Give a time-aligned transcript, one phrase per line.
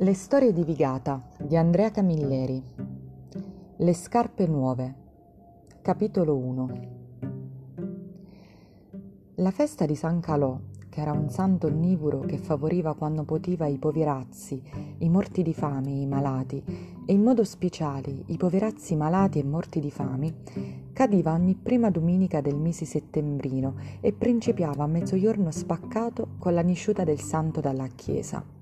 [0.00, 2.62] Le storie di Vigata di Andrea Camilleri.
[3.78, 4.94] Le scarpe nuove.
[5.82, 6.80] Capitolo 1
[9.34, 10.56] La festa di San Calò,
[10.88, 14.62] che era un santo onnivoro che favoriva quando poteva i poverazzi,
[14.98, 16.62] i morti di fame i malati,
[17.04, 20.32] e in modo speciale i poverazzi malati e morti di fame,
[20.92, 27.02] cadiva ogni prima domenica del mese settembrino e principiava a mezzogiorno spaccato con la nisciuta
[27.02, 28.57] del santo dalla chiesa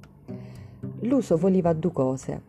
[1.06, 2.42] l'uso voleva due cose.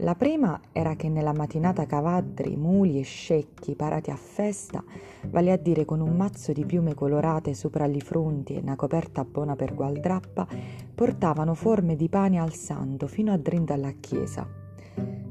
[0.00, 4.84] La prima era che nella mattinata cavadri, muli e scecchi parati a festa,
[5.30, 9.24] vale a dire con un mazzo di piume colorate sopra gli fronti e una coperta
[9.24, 10.46] buona per gualdrappa,
[10.94, 14.46] portavano forme di pane al santo fino a drinda alla chiesa.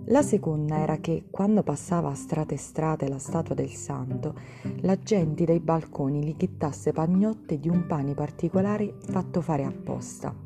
[0.06, 4.34] La seconda era che, quando passava a strate e strate la statua del santo,
[4.82, 10.45] la gente dai balconi gli chittasse pagnotte di un pane particolare fatto fare apposta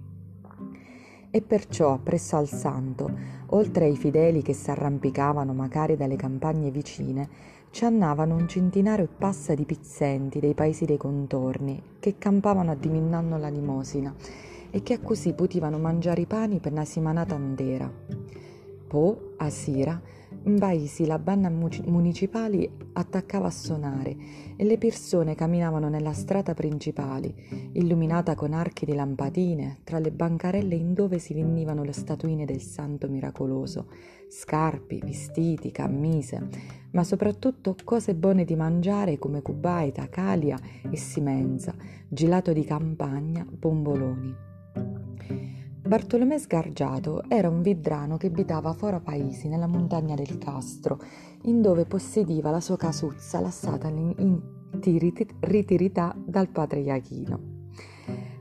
[1.32, 3.10] e perciò presso al santo,
[3.48, 7.30] oltre ai fedeli che s'arrampicavano magari dalle campagne vicine,
[7.72, 13.38] ci annavano un centinaio e passa di pizzenti dei paesi dei contorni che campavano addiminando
[13.38, 14.14] la limosina
[14.72, 17.92] e che così potevano mangiare i pani per una settimana intera.
[18.88, 20.02] Poi, a sera,
[20.44, 24.16] in paesi la banda municipale attaccava a suonare
[24.56, 27.34] e le persone camminavano nella strada principale,
[27.74, 32.62] illuminata con archi di lampadine, tra le bancarelle in dove si venivano le statuine del
[32.62, 33.88] santo miracoloso,
[34.30, 36.48] scarpi, vestiti, cammise,
[36.92, 41.76] ma soprattutto cose buone di mangiare come cubaita, calia e simenza,
[42.08, 44.36] gelato di campagna, bomboloni.
[45.82, 51.00] Bartolomè Sgargiato era un vidrano che abitava fora paesi nella montagna del Castro,
[51.44, 54.42] in dove possediva la sua casuzza lasciata in
[55.40, 57.40] ritirità dal padre Iachino.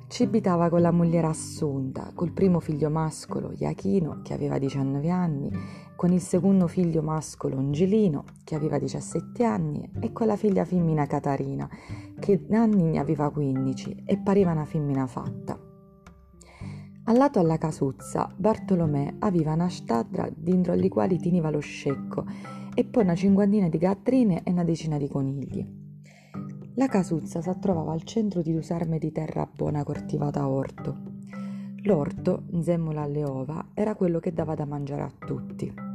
[0.09, 5.51] Ci abitava con la moglie Assunta, col primo figlio mascolo Iachino, che aveva 19 anni,
[5.97, 11.07] con il secondo figlio mascolo Angelino, che aveva 17 anni, e con la figlia femmina
[11.07, 11.69] Catarina,
[12.19, 15.68] che anni ne aveva 15 e pareva una femmina fatta.
[17.09, 22.27] Al lato alla casuzza, Bartolomè aveva una stadra dentro alle quali teneva lo scecco
[22.75, 25.67] e poi una cinquantina di gattrine e una decina di conigli.
[26.75, 30.99] La casuzza si trovava al centro di due sarme di terra buona coltivata a orto.
[31.85, 35.88] L'orto, insieme alle ova, era quello che dava da mangiare a tutti.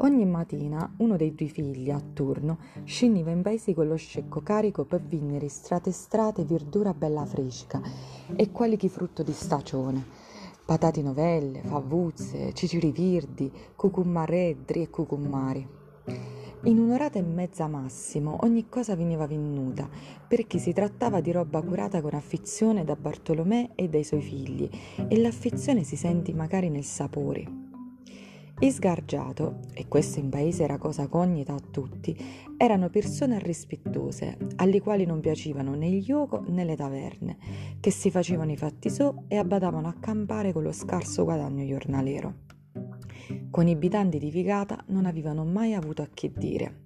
[0.00, 4.84] Ogni mattina uno dei due figli, a turno, scendeva in paesi con lo scecco carico
[4.84, 7.80] per vinnere strate strate verdura bella fresca
[8.36, 10.04] e qualche frutto di stagione.
[10.66, 15.66] Patate novelle, favuzze, ciciri virdi, cucummaredri e cucummari.
[16.64, 19.88] In un'orata e mezza massimo ogni cosa veniva venuta,
[20.28, 24.68] perché si trattava di roba curata con affezione da Bartolomè e dai suoi figli,
[25.08, 27.65] e l'affezione si senti magari nel sapore.
[28.58, 32.16] Isgargiato, e questo in paese era cosa cognita a tutti,
[32.56, 37.36] erano persone rispettose, alle quali non piacevano né il gioco né le taverne,
[37.80, 42.44] che si facevano i fatti so e abbadavano a campare con lo scarso guadagno giornaliero.
[43.50, 46.85] Con i abitanti di Vigata non avevano mai avuto a che dire.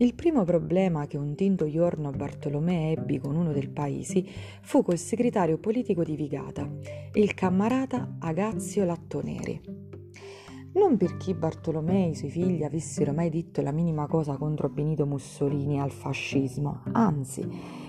[0.00, 4.26] Il primo problema che un tinto giorno Bartolomè ebbi con uno dei paesi
[4.62, 6.66] fu col segretario politico di Vigata,
[7.12, 9.60] il camarata Agazio Lattoneri.
[10.72, 15.04] Non perché Bartolomè e i suoi figli avessero mai detto la minima cosa contro Benito
[15.04, 17.46] Mussolini al fascismo, anzi,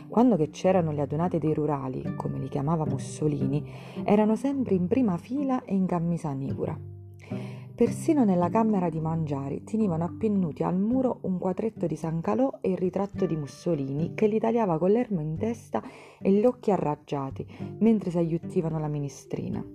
[0.09, 3.63] quando che c'erano le adunate dei rurali, come li chiamava Mussolini,
[4.03, 6.77] erano sempre in prima fila e in camisa nivura.
[7.81, 12.69] Persino nella camera di mangiare tenevano appennuti al muro un quadretto di San Calò e
[12.69, 15.81] il ritratto di Mussolini che li tagliava con l'ermo in testa
[16.19, 17.43] e gli occhi arraggiati
[17.79, 19.65] mentre si aiutivano la ministrina.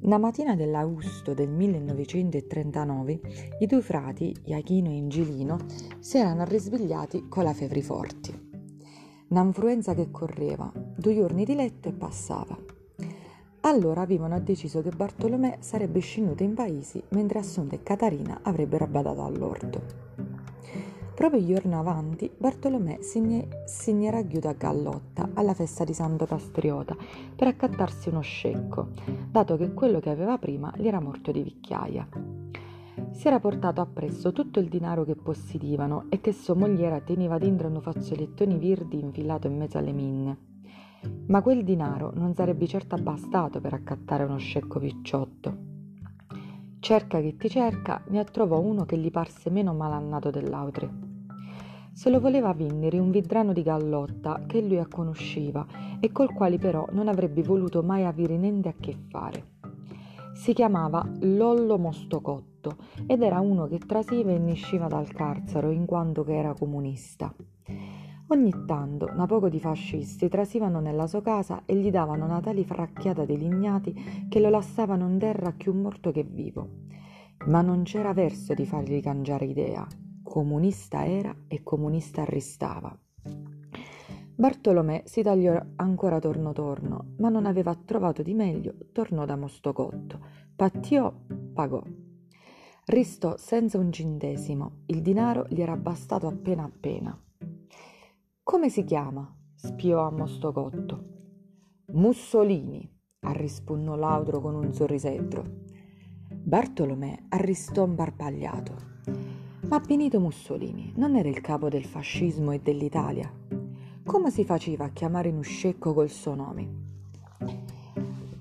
[0.00, 3.20] Una mattina dell'augusto del 1939
[3.58, 5.58] i due frati, Iachino e Ingilino,
[5.98, 8.48] si erano risvegliati con la febbre forti.
[9.28, 12.69] Un'influenza che correva, due giorni di letto e passava.
[13.62, 19.22] Allora avevano deciso che Bartolomè sarebbe scenduto in paesi mentre Assunta e Catarina avrebbero badato
[19.22, 19.82] all'orto.
[21.14, 26.96] Proprio il giorno avanti, Bartolomè si era chiuso a Gallotta alla festa di Santo Pastriota
[27.36, 28.88] per accattarsi uno scecco,
[29.30, 32.08] dato che quello che aveva prima gli era morto di vecchiaia.
[33.10, 37.68] Si era portato appresso tutto il denaro che possedevano e che sua mogliera teneva dentro
[37.68, 40.49] un fazzolettoni virdi infilato in mezzo alle minne.
[41.26, 45.68] Ma quel denaro non sarebbe certo bastato per accattare uno scecco picciotto.
[46.80, 50.90] Cerca che ti cerca, ne trovò uno che gli parse meno malannato dell'altro.
[51.92, 55.66] Se lo voleva vendere un vidrano di gallotta che lui conosceva
[56.00, 59.58] e col quale però non avrebbe voluto mai avere niente a che fare.
[60.32, 62.76] Si chiamava Lollo Mostocotto
[63.06, 67.34] ed era uno che trasiva e ne usciva dal carcero in quanto che era comunista.
[68.32, 72.64] Ogni tanto, una poco di fascisti trasivano nella sua casa e gli davano una tale
[72.64, 76.68] fracchiata di lignati che lo lasciavano in terra più morto che vivo.
[77.46, 79.84] Ma non c'era verso di fargli cangiare idea.
[80.22, 82.96] Comunista era e comunista arrestava.
[84.36, 90.20] Bartolomè si tagliò ancora torno torno, ma non aveva trovato di meglio, tornò da Mostocotto.
[90.54, 91.12] Pattiò,
[91.52, 91.82] pagò.
[92.84, 97.20] Ristò senza un centesimo, il denaro gli era bastato appena appena.
[98.50, 99.32] Come si chiama?
[99.54, 101.04] spiò a Mostocotto.
[101.92, 102.84] Mussolini,
[103.20, 105.44] arrisponnò Laudro con un sorrisetto.
[106.34, 108.74] Bartolomè arrestò imbarbagliato.
[109.68, 113.32] Ma Benito Mussolini non era il capo del fascismo e dell'Italia.
[114.04, 116.68] Come si faceva a chiamare in uscecco col suo nome?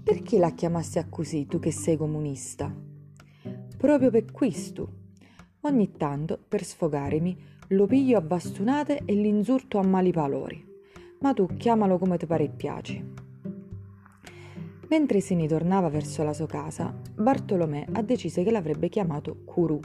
[0.03, 2.75] Perché la chiamassi così, tu che sei comunista?
[3.77, 4.91] Proprio per questo.
[5.61, 10.65] Ogni tanto, per sfogarmi, lo piglio a bastonate e l'insurto a mali palori.
[11.19, 13.05] Ma tu chiamalo come ti pare e piaci.
[14.87, 19.79] Mentre se ne tornava verso la sua casa, Bartolomè ha deciso che l'avrebbe chiamato Curu,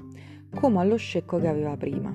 [0.54, 2.14] come allo scecco che aveva prima.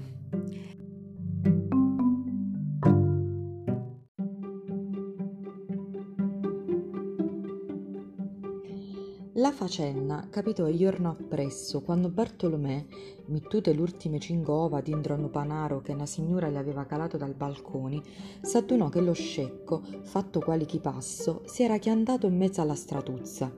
[9.59, 12.85] La faccenda capitò il giorno appresso, quando Bartolomè,
[13.25, 14.81] mittute l'ultime cinque ova
[15.29, 18.01] panaro che una signora le aveva calato dal balcone,
[18.39, 23.53] s'adunò che lo scecco, fatto quali chi passo, si era chiantato in mezzo alla stratuzza.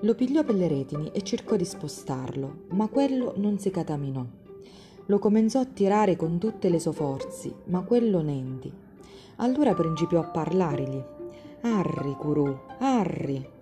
[0.00, 4.24] Lo pigliò per le retini e cercò di spostarlo, ma quello non si cataminò.
[5.04, 8.72] Lo comenzò a tirare con tutte le sue forze, ma quello nenti.
[9.36, 11.04] Allora principiò a parlargli.
[11.60, 13.60] Arri, curù, arri!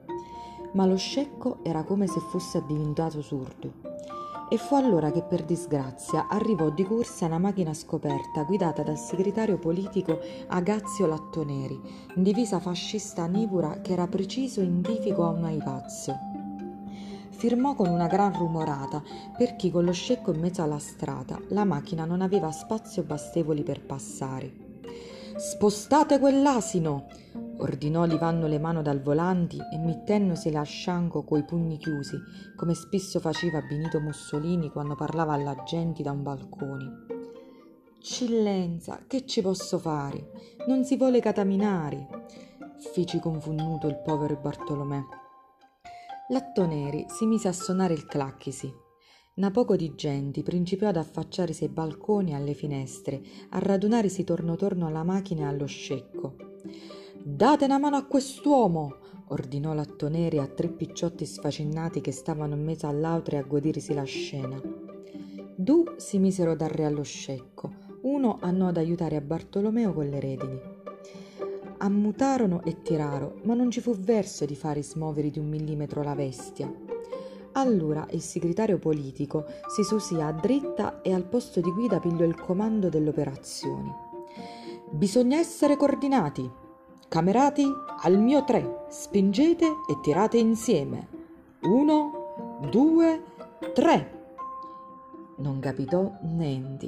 [0.72, 3.72] Ma lo scecco era come se fosse diventato sordo.
[4.52, 9.58] E fu allora che per disgrazia arrivò di corsa una macchina scoperta guidata dal segretario
[9.58, 10.18] politico
[10.48, 11.80] Agazio Lattoneri,
[12.16, 16.18] in divisa fascista nivura che era preciso indifico a un aivazio.
[17.28, 19.02] Firmò con una gran rumorata
[19.36, 23.80] perché con lo scecco in mezzo alla strada la macchina non aveva spazio bastevoli per
[23.80, 24.69] passare.
[25.40, 27.06] Spostate quell'asino!
[27.60, 32.18] ordinò livando le mani dal volante e mettendosi a scianco coi pugni chiusi,
[32.54, 37.06] come spesso faceva Benito Mussolini quando parlava alla gente da un balcone.
[38.00, 40.30] Cillenza, che ci posso fare?
[40.66, 42.26] Non si vuole cataminare,
[42.92, 45.00] fece confonduto il povero Bartolomè.
[46.28, 48.70] Lattoneri si mise a suonare il clacchisi.
[49.34, 54.56] Na poco di gente principiò ad affacciarsi ai balconi e alle finestre, a radunarsi torno
[54.56, 56.34] torno alla macchina e allo scecco.
[57.22, 58.96] Date una mano a quest'uomo!
[59.28, 64.60] ordinò Lattoneri a tre picciotti sfacinnati che stavano in mezzo all'altro a godersi la scena.
[65.54, 67.72] Du si misero dal re allo scecco,
[68.02, 70.60] uno andò ad aiutare a Bartolomeo con le redini.
[71.78, 76.16] Ammutarono e tirarono, ma non ci fu verso di fare smuovere di un millimetro la
[76.16, 76.89] bestia.
[77.52, 82.88] Allora il segretario politico si susia dritta e al posto di guida pigliò il comando
[82.88, 83.92] delle operazioni.
[84.90, 86.50] Bisogna essere coordinati,
[87.10, 87.66] Camerati,
[88.02, 91.08] al mio tre, spingete e tirate insieme.
[91.62, 93.24] Uno, due,
[93.74, 94.26] tre.
[95.38, 96.86] Non capitò niente.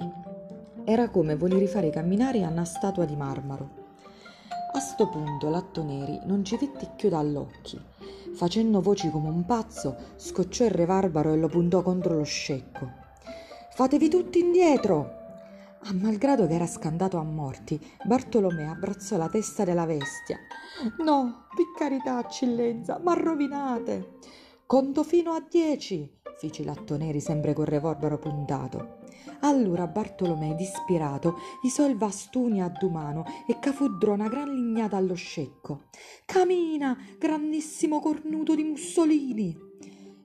[0.85, 3.82] Era come voler fare camminare a una statua di marmaro.
[4.75, 7.79] A sto punto Lattoneri non ci vette più dall'occhi.
[8.33, 12.89] Facendo voci come un pazzo, scocciò il re barbaro e lo puntò contro lo scecco.
[13.75, 15.21] Fatevi tutti indietro!
[15.85, 20.39] A malgrado che era scandato a morti, Bartolomeo abbracciò la testa della bestia.
[21.05, 24.15] No, per carità, eccellenza, ma rovinate!
[24.65, 29.01] Conto fino a dieci, fece Lattoneri sempre col revolvero puntato.
[29.43, 35.85] Allora Bartolomeo, disperato, isò il vastuni a mano e cafuddrò una gran lignata allo scecco.
[36.25, 39.71] Camina, grandissimo cornuto di Mussolini!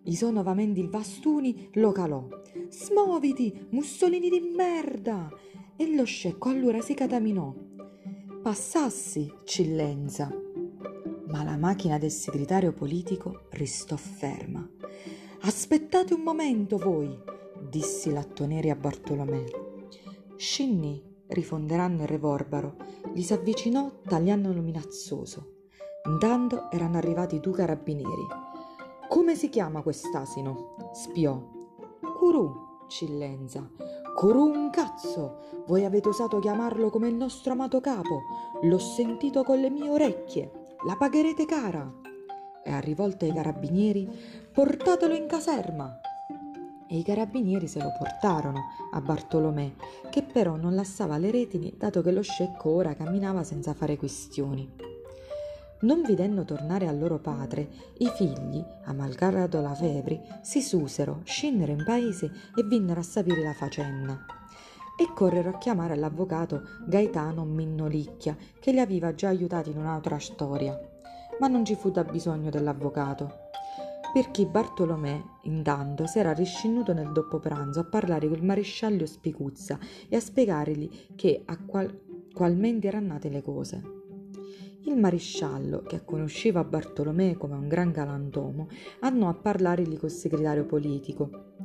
[0.03, 2.27] Isò nuovamente il vastuni, lo calò.
[2.69, 5.29] Smuoviti, Mussolini di merda!
[5.79, 7.53] e lo scecco allora si cataminò.
[8.41, 10.29] Passassi, cillenza.
[11.27, 14.67] Ma la macchina del segretario politico restò ferma.
[15.41, 17.15] Aspettate un momento voi,
[17.69, 19.43] disse Lattoneri a Bartolomè.
[20.35, 22.75] Scinni, rifonderanno il revorbaro,
[23.13, 25.55] gli s'avvicinò tagliandolo minazzoso.
[26.05, 28.25] Intanto erano arrivati due carabinieri.
[29.07, 30.91] Come si chiama quest'asino?
[30.93, 31.41] spiò.
[32.17, 33.69] Curù, cillenza
[34.17, 35.63] Curù un cazzo!
[35.67, 38.23] Voi avete osato chiamarlo come il nostro amato capo.
[38.63, 40.75] L'ho sentito con le mie orecchie.
[40.87, 41.87] La pagherete cara.
[42.63, 44.09] E a rivolta ai carabinieri,
[44.51, 45.99] portatelo in caserma.
[46.89, 49.73] E i carabinieri se lo portarono a Bartolomè,
[50.09, 54.95] che però non lassava le retini dato che lo scecco ora camminava senza fare questioni.
[55.79, 61.71] Non videndo tornare al loro padre, i figli, a malgrado la febbre, si susero, scennero
[61.71, 64.25] in paese e vennero a sapere la faccenda.
[64.99, 70.79] E correro a chiamare l'avvocato Gaetano Minnolicchia, che li aveva già aiutati in un'altra storia.
[71.39, 73.46] Ma non ci fu da bisogno dell'avvocato,
[74.13, 80.19] perché Bartolomè, intanto, s'era riscinnuto nel dopo pranzo a parlare col maresciallo Spicuzza e a
[80.19, 81.99] spiegargli che a qual-
[82.33, 83.81] qualmente erano nate le cose.
[84.83, 88.69] Il maresciallo, che conosceva Bartolomeo come un gran galantuomo,
[89.01, 91.55] andò a parlargli col segretario politico,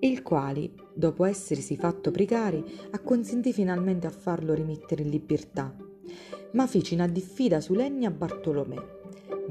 [0.00, 5.72] il quale, dopo essersi fatto pregare, acconsentì finalmente a farlo rimettere in libertà.
[6.54, 9.01] Ma fece una diffida solenni a Bartolomeo.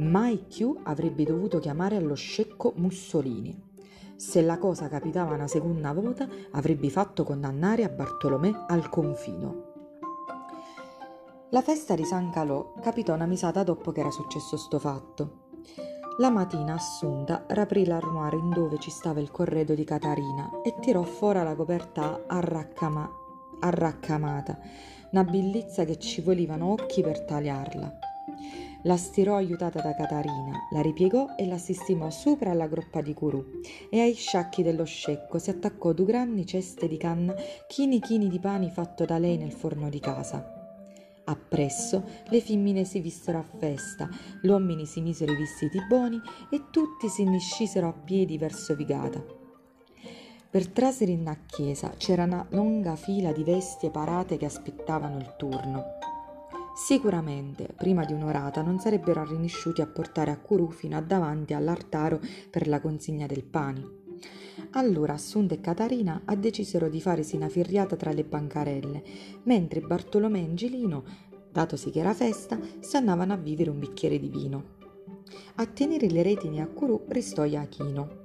[0.01, 3.70] Mai più avrebbe dovuto chiamare allo scecco Mussolini.
[4.15, 9.70] Se la cosa capitava una seconda volta, avrebbe fatto condannare a Bartolomè al confino.
[11.51, 15.50] La festa di San Calò capitò una misata dopo che era successo sto fatto.
[16.17, 21.03] La mattina Assunta raprì l'armoire in dove ci stava il corredo di Catarina e tirò
[21.03, 23.08] fuori la coperta arraccama,
[23.60, 24.60] arraccamata,
[25.12, 28.00] una bellezza che ci volevano occhi per tagliarla.
[28.83, 33.61] La stirò aiutata da Catarina, la ripiegò e la sistemò sopra alla groppa di curù
[33.91, 37.35] e ai sciacchi dello scecco si attaccò due grandi ceste di canna
[37.67, 40.59] chini chini di pani fatto da lei nel forno di casa.
[41.25, 44.09] Appresso le femmine si vissero a festa,
[44.41, 46.19] gli uomini si misero i vestiti buoni
[46.50, 49.23] e tutti si niscisero a piedi verso Vigata.
[50.50, 56.11] Per trasere in chiesa c'era una lunga fila di vestie parate che aspettavano il turno.
[56.83, 62.19] Sicuramente, prima di un'orata, non sarebbero rinisciuti a portare a Curù fino a davanti all'artaro
[62.50, 64.00] per la consegna del pane.
[64.71, 69.03] Allora Assunta e Catarina decisero di farsi una firriata tra le bancarelle,
[69.43, 71.03] mentre Bartolomè e Angelino,
[71.51, 74.63] datosi che era festa, si andavano a vivere un bicchiere di vino.
[75.57, 78.20] A tenere le retini a Curù restò Iachino.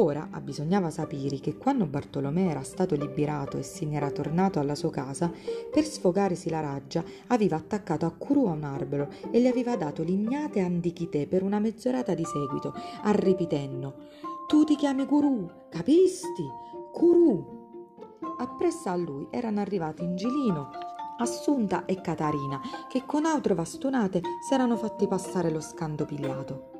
[0.00, 4.76] Ora bisognava sapere che quando Bartolomè era stato liberato e se ne era tornato alla
[4.76, 5.30] sua casa,
[5.72, 10.02] per sfogarsi la raggia aveva attaccato a Curù a un albero e le aveva dato
[10.02, 14.06] lignate antichitè per una mezz'orata di seguito, arrepitendo
[14.48, 16.48] tu ti chiami Guru, capisti?
[16.90, 18.16] Guru.
[18.38, 20.70] Appresso a lui erano arrivati Ingilino,
[21.18, 26.77] Assunta e Catarina, che con altre bastonate s'erano fatti passare lo scando pigliato.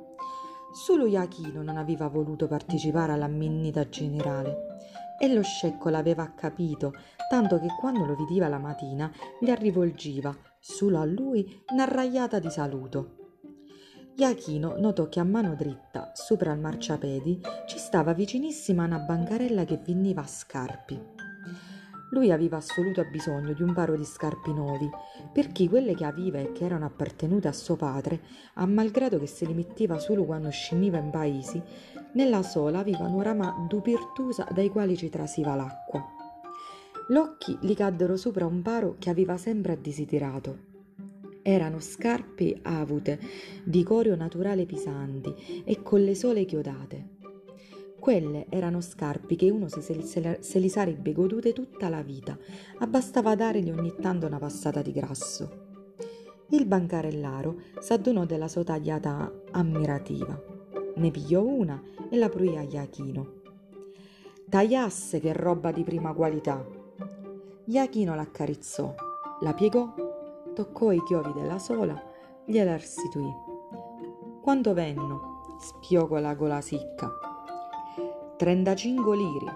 [0.72, 4.76] Solo Iachino non aveva voluto partecipare all'amminnita generale
[5.18, 6.92] e lo scecco l'aveva capito,
[7.28, 9.10] tanto che quando lo vedeva la mattina
[9.40, 13.16] gli arrivolgiva, solo a lui, una ragliata di saluto.
[14.16, 19.76] Iachino notò che a mano dritta, sopra il marciapiedi, ci stava vicinissima una bancarella che
[19.78, 21.17] veniva a scarpi.
[22.10, 24.88] Lui aveva assoluto bisogno di un paro di scarpi nuovi,
[25.32, 28.20] perché quelle che aveva e che erano appartenute a suo padre,
[28.54, 31.62] a malgrado che se li metteva solo quando scendeva in paesi,
[32.12, 36.04] nella sola avevano rama dupirtusa dai quali ci trasiva l'acqua.
[37.08, 40.68] L'occhi gli caddero sopra un paro che aveva sempre desiderato
[41.48, 43.18] erano scarpe avute,
[43.64, 46.98] di corio naturale pisanti e con le sole chiodate.
[48.08, 52.38] Quelle erano scarpe che uno se, se, se li sarebbe godute tutta la vita,
[52.78, 55.66] abbastava dargli ogni tanto una passata di grasso.
[56.48, 60.42] Il bancarellaro s'addonò della sua tagliata ammirativa.
[60.94, 63.32] Ne pigliò una e la pruì a Iachino.
[64.48, 66.66] Tagliasse che roba di prima qualità!
[67.66, 68.94] Iachino l'accarezzò,
[69.40, 69.94] la piegò
[70.54, 72.02] toccò i chiovi della sola,
[72.46, 73.30] gliela restituì.
[74.40, 75.58] Quando venno?
[75.60, 77.27] spiò con la gola sicca.
[78.38, 79.47] Trentacinque liri.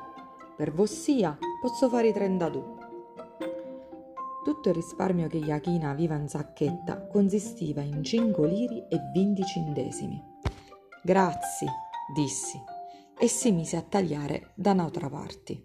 [0.56, 2.74] Per vossia posso fare i trentadue.
[4.42, 10.20] Tutto il risparmio che Iachina aveva in sacchetta consistiva in cinque liri e venti centesimi.
[11.00, 11.68] Grazie,
[12.12, 12.60] dissi,
[13.16, 15.62] e si mise a tagliare da un'altra parte.